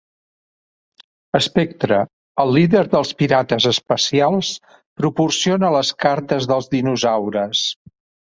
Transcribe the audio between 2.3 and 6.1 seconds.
el líder dels Pirates Espacials, proporciona les